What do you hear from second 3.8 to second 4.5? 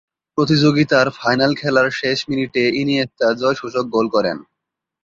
গোল করেন।